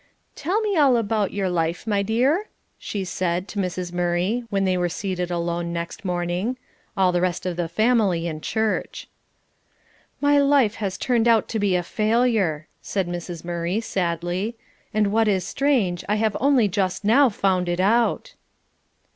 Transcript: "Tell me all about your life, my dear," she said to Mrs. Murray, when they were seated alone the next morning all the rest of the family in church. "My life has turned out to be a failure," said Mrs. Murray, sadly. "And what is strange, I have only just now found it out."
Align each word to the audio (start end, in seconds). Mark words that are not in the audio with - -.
"Tell 0.33 0.61
me 0.61 0.75
all 0.75 0.97
about 0.97 1.31
your 1.31 1.47
life, 1.47 1.85
my 1.85 2.01
dear," 2.01 2.49
she 2.79 3.03
said 3.05 3.47
to 3.49 3.59
Mrs. 3.59 3.93
Murray, 3.93 4.43
when 4.49 4.65
they 4.65 4.75
were 4.75 4.89
seated 4.89 5.29
alone 5.29 5.67
the 5.67 5.73
next 5.73 6.03
morning 6.03 6.57
all 6.97 7.11
the 7.11 7.21
rest 7.21 7.45
of 7.45 7.55
the 7.55 7.69
family 7.69 8.25
in 8.25 8.41
church. 8.41 9.07
"My 10.19 10.39
life 10.39 10.73
has 10.81 10.97
turned 10.97 11.27
out 11.27 11.47
to 11.49 11.59
be 11.59 11.75
a 11.75 11.83
failure," 11.83 12.65
said 12.81 13.07
Mrs. 13.07 13.45
Murray, 13.45 13.79
sadly. 13.79 14.55
"And 14.91 15.11
what 15.11 15.27
is 15.27 15.45
strange, 15.45 16.03
I 16.09 16.15
have 16.15 16.35
only 16.39 16.67
just 16.67 17.05
now 17.05 17.29
found 17.29 17.69
it 17.69 17.79
out." 17.79 18.33